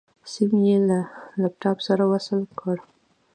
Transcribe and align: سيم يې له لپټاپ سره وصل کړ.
سيم 0.31 0.51
يې 0.67 0.77
له 0.89 0.99
لپټاپ 1.41 1.77
سره 1.87 2.03
وصل 2.11 2.41
کړ. 2.59 2.77